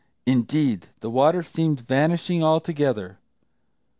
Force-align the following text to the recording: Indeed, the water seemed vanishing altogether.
Indeed, 0.25 0.87
the 1.01 1.11
water 1.11 1.43
seemed 1.43 1.81
vanishing 1.81 2.43
altogether. 2.43 3.19